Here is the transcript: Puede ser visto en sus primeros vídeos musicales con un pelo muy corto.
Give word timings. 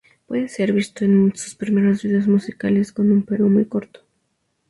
Puede 0.25 0.47
ser 0.49 0.73
visto 0.73 1.05
en 1.05 1.31
sus 1.35 1.53
primeros 1.53 2.01
vídeos 2.01 2.27
musicales 2.27 2.91
con 2.91 3.11
un 3.11 3.21
pelo 3.21 3.47
muy 3.49 3.65
corto. 3.65 3.99